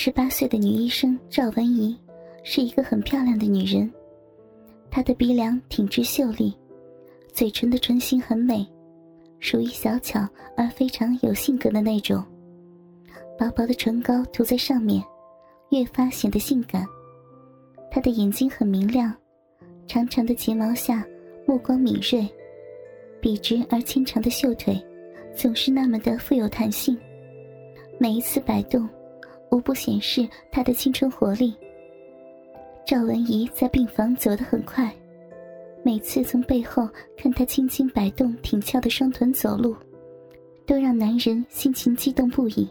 [0.00, 1.98] 十八岁的女医生赵文怡
[2.44, 3.92] 是一个很漂亮的女人，
[4.92, 6.56] 她的鼻梁挺直秀丽，
[7.32, 8.64] 嘴唇的唇形很美，
[9.40, 10.20] 属于小巧
[10.56, 12.24] 而非常有性格的那种。
[13.36, 15.02] 薄薄的唇膏涂在上面，
[15.70, 16.86] 越发显得性感。
[17.90, 19.12] 她的眼睛很明亮，
[19.88, 21.04] 长长的睫毛下
[21.44, 22.24] 目光敏锐，
[23.20, 24.80] 笔直而纤长的秀腿
[25.34, 26.96] 总是那么的富有弹性，
[27.98, 28.88] 每一次摆动。
[29.50, 31.54] 无不显示她的青春活力。
[32.86, 34.90] 赵文怡在病房走得很快，
[35.82, 39.76] 每次从背后看她轻轻摆动挺翘的双臀走路，
[40.66, 42.68] 都让男人心情激动不已。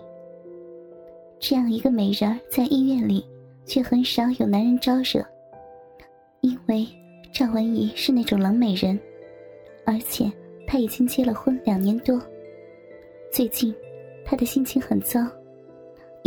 [1.39, 3.23] 这样一个美人儿在医院里，
[3.63, 5.23] 却很少有男人招惹，
[6.41, 6.87] 因为
[7.31, 8.99] 赵文怡是那种冷美人，
[9.85, 10.31] 而且
[10.65, 12.19] 她已经结了婚两年多。
[13.31, 13.71] 最近，
[14.25, 15.19] 她的心情很糟。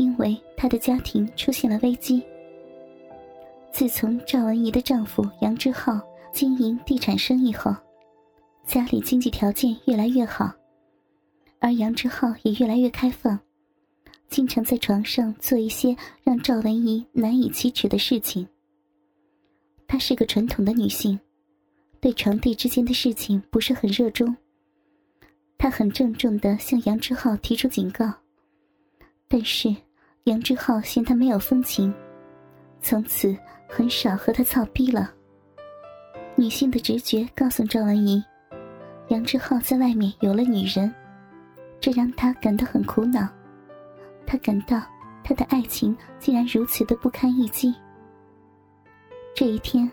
[0.01, 2.23] 因为她的家庭出现了危机。
[3.71, 6.01] 自从赵文怡的丈夫杨之浩
[6.33, 7.77] 经营地产生意后，
[8.65, 10.51] 家里经济条件越来越好，
[11.59, 13.39] 而杨之浩也越来越开放，
[14.31, 18.49] 经常在床上做一些让赵文怡难以启齿的事情。
[19.87, 21.21] 她是个传统的女性，
[22.01, 24.35] 对床地之间的事情不是很热衷。
[25.59, 28.11] 她很郑重地向杨之浩提出警告，
[29.29, 29.77] 但是。
[30.25, 31.93] 杨之浩嫌他没有风情，
[32.83, 33.35] 从此
[33.67, 35.11] 很少和他操逼了。
[36.37, 38.23] 女性的直觉告诉赵文怡，
[39.09, 40.93] 杨之浩在外面有了女人，
[41.81, 43.27] 这让她感到很苦恼。
[44.27, 44.81] 她感到
[45.25, 47.75] 他的爱情竟然如此的不堪一击。
[49.35, 49.91] 这一天，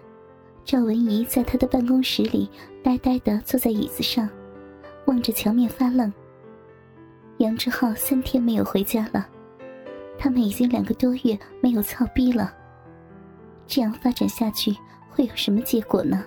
[0.65, 2.49] 赵文怡在他的办公室里
[2.83, 4.29] 呆呆的坐在椅子上，
[5.05, 6.11] 望着墙面发愣。
[7.37, 9.25] 杨之浩三天没有回家了。
[10.17, 12.53] 他们已经两个多月没有操逼了。
[13.67, 14.75] 这样发展下去
[15.09, 16.25] 会有什么结果呢？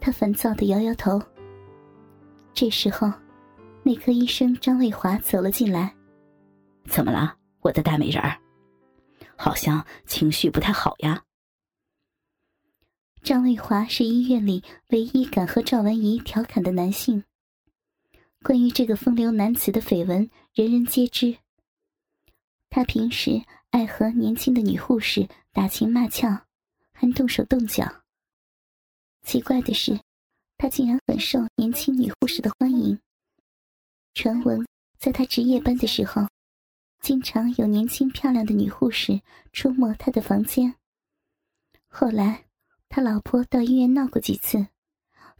[0.00, 1.20] 他烦躁的摇摇头。
[2.54, 3.12] 这时候，
[3.82, 5.94] 内科医生张卫华走了进来。
[6.86, 8.38] 怎么了，我的大美人儿？
[9.36, 11.22] 好像情绪不太好呀。
[13.22, 17.22] 张卫华是医院里唯一敢和赵文怡调侃的男性。
[18.42, 21.36] 关于这个风流男子的绯闻，人人皆知。
[22.74, 26.46] 他平时爱和年轻的女护士打情骂俏，
[26.94, 27.84] 还动手动脚。
[29.26, 30.00] 奇怪的是，
[30.56, 32.98] 他竟然很受年轻女护士的欢迎。
[34.14, 34.66] 传闻，
[34.98, 36.26] 在他值夜班的时候，
[37.00, 39.20] 经常有年轻漂亮的女护士
[39.52, 40.74] 出没他的房间。
[41.88, 42.46] 后来，
[42.88, 44.66] 他老婆到医院闹过几次，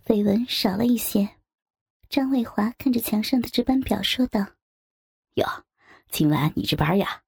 [0.04, 1.30] 绯闻少了一些。
[2.10, 4.48] 张卫华看着墙上的值班表说道
[5.36, 5.46] ：“哟。”
[6.12, 7.22] 今晚你值班呀，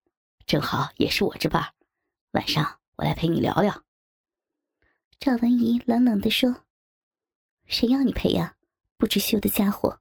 [0.45, 1.73] 正好也是我值班，
[2.33, 3.83] 晚上我来陪你聊聊。
[5.19, 6.67] 赵文怡冷冷的说
[7.65, 8.57] ：“谁要你陪呀？
[8.99, 9.99] 不知羞的家伙！”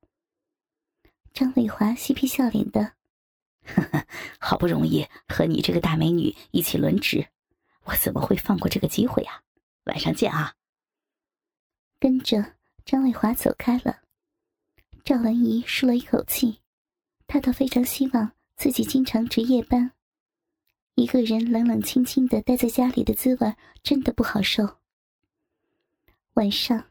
[1.33, 2.95] 张伟华嬉皮笑脸的
[3.63, 4.05] ：“呵呵，
[4.37, 7.29] 好不容易和你这个大美女一起轮值，
[7.85, 9.43] 我怎么会放过这个机会呀？
[9.85, 10.55] 晚上见啊！”
[12.01, 14.01] 跟着张伟华走开了。
[15.05, 16.59] 赵文怡舒了一口气，
[17.27, 18.33] 她倒非常希望。
[18.55, 19.91] 自己经常值夜班，
[20.95, 24.77] 一个人冷冷清清的待在家里的滋味真的不好受。
[26.35, 26.85] 晚上，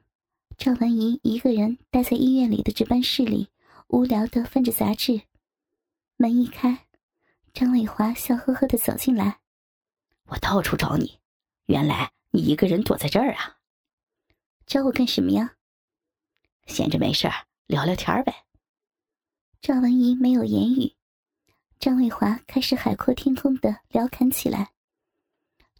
[0.59, 3.49] 赵文怡一个人待在医院里的值班室里，
[3.89, 5.22] 无聊的翻着杂志。
[6.17, 6.87] 门一开，
[7.53, 9.41] 张伟华笑呵呵的走进来
[10.28, 11.19] ：“我到处找你，
[11.67, 13.59] 原来你一个人躲在这儿啊？
[14.67, 15.55] 找我干什么呀？
[16.67, 17.28] 闲着没事
[17.67, 18.45] 聊聊天呗。”
[19.61, 20.95] 赵文怡没有言语。
[21.82, 24.72] 张卫华开始海阔天空的聊侃起来，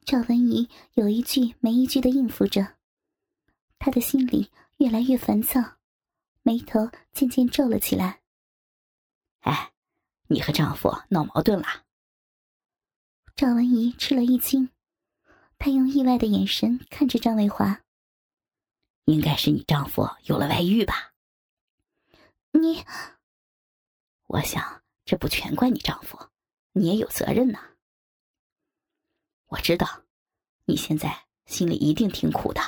[0.05, 2.75] 赵文怡有一句没一句的应付着，
[3.79, 5.77] 他的心里越来越烦躁，
[6.43, 8.21] 眉头渐渐皱了起来。
[9.43, 9.71] 哎，
[10.27, 11.85] 你和丈夫闹矛盾了？
[13.37, 14.71] 赵文怡吃了一惊，
[15.57, 17.81] 她用意外的眼神看着张卫华。
[19.05, 21.13] 应该是你丈夫有了外遇吧？
[22.51, 22.85] 你，
[24.27, 24.82] 我想。
[25.05, 26.19] 这不全怪你丈夫，
[26.73, 27.59] 你也有责任呐。
[29.49, 29.87] 我知道，
[30.65, 31.15] 你现在
[31.47, 32.61] 心里一定挺苦的。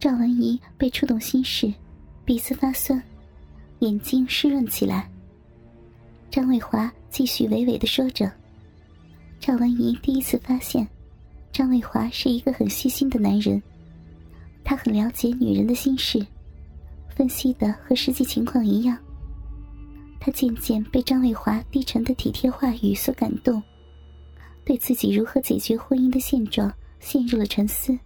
[0.00, 1.72] 赵文怡被触动心事，
[2.24, 3.02] 鼻子发酸，
[3.80, 5.10] 眼睛湿润起来。
[6.30, 8.30] 张卫华继续娓娓的说着
[9.38, 10.86] ：“赵文怡第一次发现，
[11.52, 13.62] 张卫华是一个很细心的男人，
[14.64, 16.26] 他很了解女人的心事，
[17.08, 18.98] 分析的和实际情况一样。”
[20.18, 23.62] 他渐渐被张伟华低沉的体贴话语所感动，
[24.64, 27.96] 对自己如何解决婚姻的现状陷入了沉思。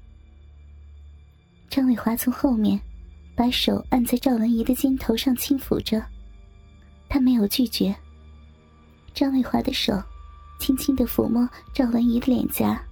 [1.68, 2.78] 张伟华从后面
[3.34, 6.04] 把手按在赵文怡的肩头上轻抚着，
[7.08, 7.94] 他没有拒绝。
[9.14, 10.02] 张伟华的手
[10.58, 12.82] 轻轻的抚摸赵文怡的脸颊，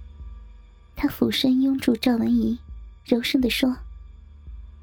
[0.95, 2.57] 他俯身拥住赵文怡，
[3.05, 3.75] 柔声的说：“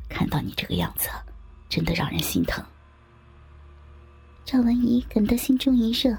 [0.08, 1.08] 看到你这个样子，
[1.68, 2.64] 真的让人心疼。”
[4.46, 6.16] 赵文怡感到心中一热，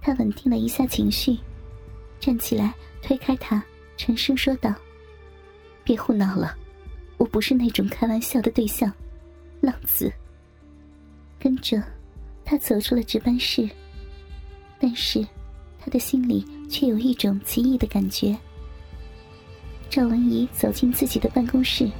[0.00, 1.36] 她稳定了一下情绪，
[2.18, 3.62] 站起来推开他，
[3.98, 4.74] 沉声说道
[5.84, 6.56] ：“别胡闹了，
[7.18, 8.90] 我不是那种开玩笑的对象，
[9.60, 10.10] 浪子。”
[11.38, 11.82] 跟着，
[12.46, 13.68] 他走出了值班室。
[14.80, 15.22] 但是，
[15.78, 18.34] 他的心里却有一种奇异的感觉。
[19.90, 21.90] 赵文怡走进自己的办公室，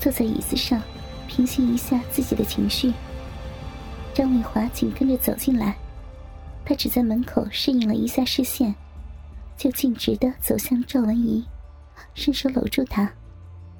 [0.00, 0.82] 坐在椅子上，
[1.28, 2.92] 平息一下自己的情绪。
[4.16, 5.76] 张伟华紧跟着走进来，
[6.64, 8.74] 他只在门口适应了一下视线，
[9.58, 11.44] 就径直的走向赵文怡，
[12.14, 13.12] 伸手搂住她，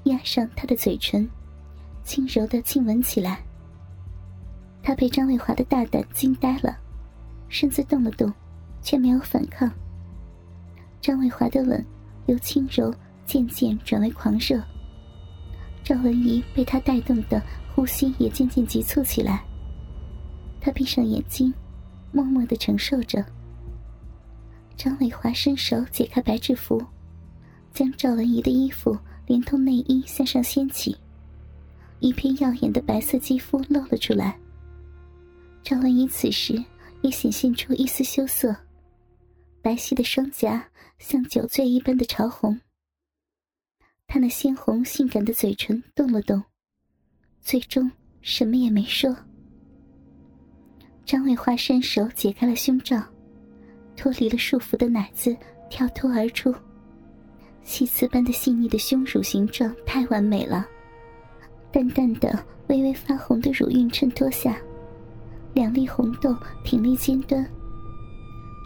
[0.05, 1.27] 压上她的嘴唇，
[2.05, 3.43] 轻柔的亲吻起来。
[4.83, 6.77] 他被张伟华的大胆惊呆了。
[7.49, 8.31] 身子动了动，
[8.83, 9.73] 却没有反抗。
[11.01, 11.83] 张伟华的吻
[12.27, 12.95] 由轻柔
[13.25, 14.63] 渐渐转为狂热，
[15.83, 17.43] 赵文怡被他带动的
[17.75, 19.43] 呼吸也渐渐急促起来。
[20.67, 21.55] 他闭上眼睛，
[22.11, 23.25] 默默的承受着。
[24.77, 26.85] 张伟华伸手解开白制服，
[27.73, 30.97] 将赵文怡的衣服连同内衣向上掀起，
[32.01, 34.37] 一片耀眼的白色肌肤露了出来。
[35.63, 36.61] 赵文怡此时。
[37.03, 38.57] 也显现出一丝羞涩，
[39.63, 40.69] 白皙的双颊
[40.99, 42.59] 像酒醉一般的潮红。
[44.09, 46.43] 他那鲜红性感的嘴唇动了动，
[47.41, 47.93] 最终
[48.23, 49.17] 什么也没说。
[51.07, 53.01] 张卫华伸手解开了胸罩，
[53.97, 55.35] 脱离了束缚的奶子
[55.71, 56.53] 跳脱而出，
[57.63, 60.67] 细丝般的细腻的胸乳形状太完美了，
[61.71, 62.37] 淡淡的、
[62.67, 64.59] 微微发红的乳晕衬托下。
[65.55, 67.49] 两粒红豆挺立尖端。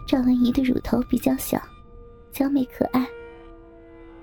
[0.09, 1.61] 赵文怡的乳头比较小，
[2.33, 3.07] 娇美可爱。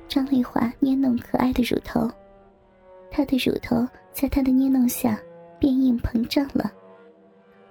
[0.07, 2.09] 张丽华捏弄可爱的乳头，
[3.11, 5.19] 她的乳头在他的捏弄下
[5.59, 6.71] 变硬膨胀了，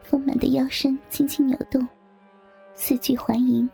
[0.08, 1.86] 丰满的腰身轻轻扭动，
[2.74, 3.68] 四句环迎。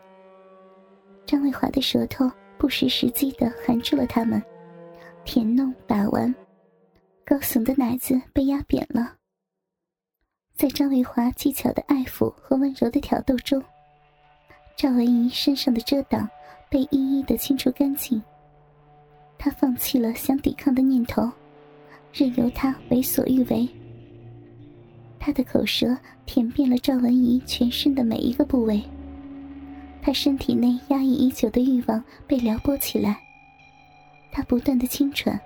[1.27, 4.43] 张卫华的舌头不失时机的含住了它们，
[5.25, 6.35] 舔弄把玩，
[7.25, 9.15] 高耸的奶子被压扁了。
[10.55, 13.63] 在张伟华技巧的爱抚和温柔的挑逗中，
[14.77, 16.29] 赵文怡身上的遮挡
[16.71, 18.23] 被一一的清除干净。
[19.37, 21.31] 她放弃了想抵抗的念头，
[22.13, 23.69] 任由他为所欲为。
[25.25, 25.97] 他的口舌
[26.27, 28.83] 舔遍了赵文怡全身的每一个部位，
[30.03, 33.23] 他身体内压抑已久的欲望被撩拨起来。
[34.33, 35.41] 他不断的轻喘，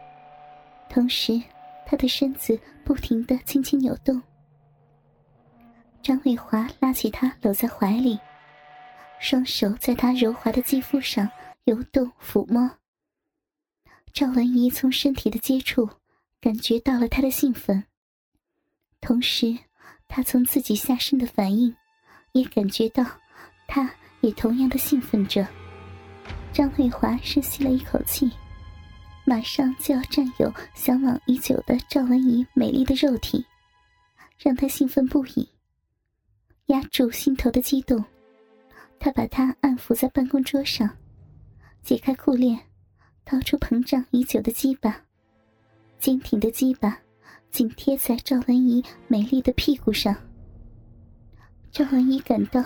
[0.89, 1.39] 同时
[1.85, 4.23] 他的身子不停的轻轻扭动。
[6.03, 8.19] 张伟华拉起他搂在怀里，
[9.19, 11.29] 双手在他柔滑的肌肤上
[11.65, 12.79] 游动抚摸。
[14.15, 15.87] 赵文怡从身体的接触
[16.41, 17.85] 感觉到了他的兴奋，
[19.03, 19.59] 同时，
[20.09, 21.75] 他从自己下身的反应
[22.33, 23.05] 也感觉到，
[23.67, 25.47] 他也同样的兴奋着。
[26.53, 28.31] 张伟华深吸了一口气，
[29.25, 33.45] 马上就要占有向往已久的赵文怡美丽的肉体，
[34.39, 35.49] 让他兴奋不已。
[36.67, 38.03] 压住心头的激动，
[38.99, 40.89] 他把她按伏在办公桌上，
[41.83, 42.59] 解开裤链，
[43.25, 45.01] 掏出膨胀已久的鸡巴，
[45.99, 46.99] 坚挺的鸡巴
[47.57, 50.15] 紧贴在赵文怡美丽的屁股上。
[51.73, 52.63] 赵文怡感到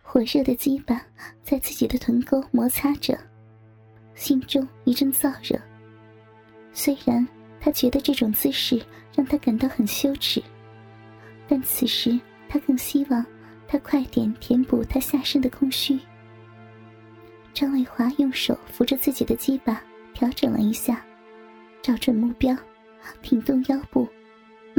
[0.00, 0.98] 火热的鸡巴
[1.42, 3.18] 在自己的臀沟摩擦着，
[4.14, 5.60] 心中一阵燥热。
[6.72, 7.28] 虽然
[7.60, 8.82] 她觉得这种姿势
[9.14, 10.42] 让她感到很羞耻，
[11.46, 12.18] 但此时
[12.48, 13.22] 她更希望。
[13.68, 16.00] 他快点填补他下身的空虚。
[17.52, 19.82] 张伟华用手扶着自己的鸡巴，
[20.14, 21.04] 调整了一下，
[21.82, 22.56] 找准目标，
[23.20, 24.08] 挺动腰部，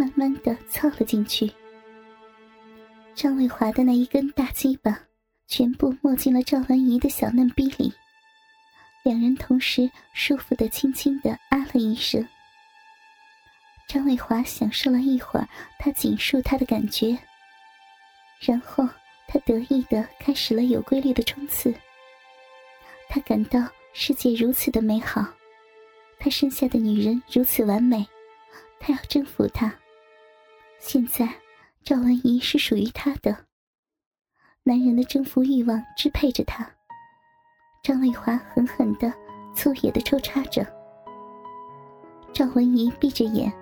[0.01, 1.51] 慢慢的凑了进去。
[3.13, 4.99] 张伟华的那一根大鸡巴
[5.47, 7.93] 全部没进了赵文怡的小嫩逼里，
[9.03, 12.27] 两人同时舒服的轻轻的啊了一声。
[13.87, 17.15] 张伟华享受了一会儿他紧束他的感觉。
[18.39, 18.89] 然后，
[19.27, 21.71] 他得意的开始了有规律的冲刺。
[23.07, 23.59] 他感到
[23.93, 25.23] 世界如此的美好，
[26.17, 28.03] 他生下的女人如此完美，
[28.79, 29.71] 他要征服她。
[30.83, 31.29] 现在，
[31.83, 33.37] 赵文怡是属于他的。
[34.63, 36.67] 男人的征服欲望支配着他。
[37.83, 39.13] 张卫华狠狠的、
[39.55, 40.65] 粗野的抽插着。
[42.33, 43.53] 赵文怡闭着眼，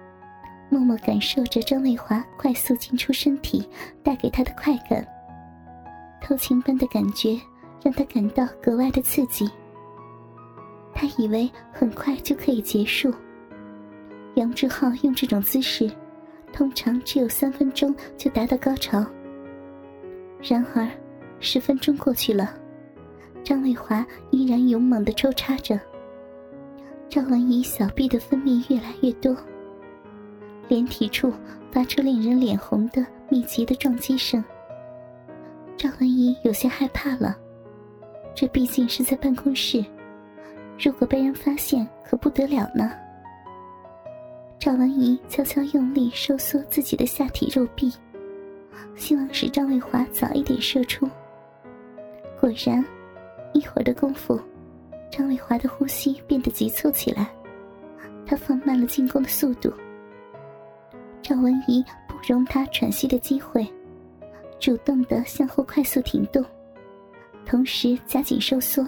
[0.69, 3.67] 默默感受着张卫华快速进出身体
[4.01, 5.05] 带给他的快感。
[6.21, 7.37] 偷情般的感觉
[7.83, 9.47] 让他感到格外的刺激。
[10.93, 13.13] 他以为很快就可以结束。
[14.35, 15.91] 杨志浩用这种姿势，
[16.51, 19.05] 通常只有三分钟就达到高潮。
[20.41, 20.87] 然而，
[21.39, 22.53] 十分钟过去了，
[23.43, 25.79] 张卫华依然勇猛的抽插着。
[27.09, 29.35] 赵文怡小臂的分泌越来越多，
[30.67, 31.33] 连体处
[31.71, 34.43] 发出令人脸红的密集的撞击声。
[35.75, 37.37] 赵文怡有些害怕了，
[38.35, 39.83] 这毕竟是在办公室，
[40.77, 42.91] 如果被人发现可不得了呢。
[44.59, 47.93] 赵文怡悄悄用力收缩自己的下体肉壁，
[48.93, 51.09] 希望使张卫华早一点射出。
[52.37, 52.83] 果然，
[53.53, 54.37] 一会儿的功夫，
[55.09, 57.31] 张卫华的呼吸变得急促起来，
[58.25, 59.71] 他放慢了进攻的速度。
[61.21, 63.65] 赵文怡不容他喘息的机会。
[64.59, 66.43] 主动的向后快速停动，
[67.45, 68.85] 同时加紧收缩。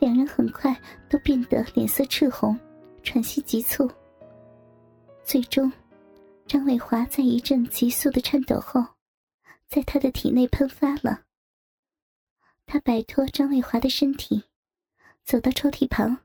[0.00, 0.76] 两人很快
[1.08, 2.58] 都变得脸色赤红，
[3.04, 3.88] 喘息急促。
[5.30, 5.70] 最终，
[6.48, 8.84] 张伟华在一阵急速的颤抖后，
[9.68, 11.24] 在他的体内喷发了。
[12.66, 14.42] 他摆脱张伟华的身体，
[15.22, 16.24] 走到抽屉旁，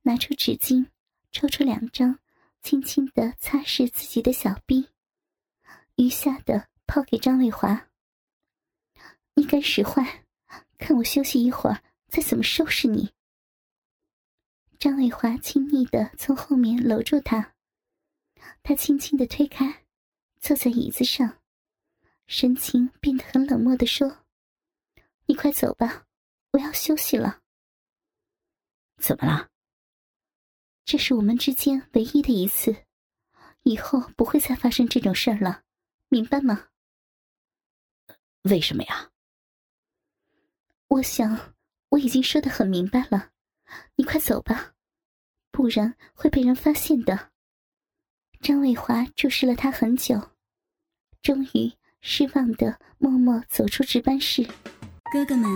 [0.00, 0.86] 拿出纸巾，
[1.30, 2.20] 抽出两张，
[2.62, 4.88] 轻轻的擦拭自己的小臂，
[5.96, 6.68] 余下的。
[6.86, 7.88] 抛给张伟华。
[9.34, 10.24] 你敢使坏，
[10.78, 13.12] 看我休息一会儿，再怎么收拾你。
[14.78, 17.51] 张伟华亲昵的从后面搂住他，
[18.62, 19.84] 他轻轻的推开，
[20.40, 21.40] 坐在椅子上，
[22.26, 24.24] 神情变得很冷漠的说
[25.26, 26.06] ：“你快走吧，
[26.52, 27.40] 我要休息了。”
[28.98, 29.50] 怎么了？
[30.84, 32.84] 这是我们之间唯一的一次，
[33.62, 35.62] 以后不会再发生这种事儿了，
[36.08, 36.68] 明白吗？
[38.42, 39.10] 为什么呀？
[40.88, 41.54] 我想
[41.88, 43.32] 我已经说的很明白了，
[43.96, 44.74] 你快走吧，
[45.50, 47.31] 不然会被人发现的。
[48.42, 50.20] 张伟华注视了他很久，
[51.22, 54.44] 终于失望的默默走出值班室。
[55.12, 55.48] 哥哥们，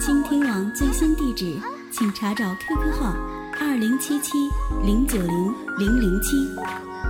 [0.00, 1.58] 倾听网最新地址，
[1.90, 3.12] 请查找 QQ 号
[3.58, 4.38] 二零七七
[4.86, 6.36] 零九零零零七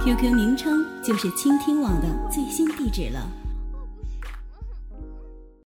[0.02, 3.21] ，QQ 名称就是倾听网的最新地址了。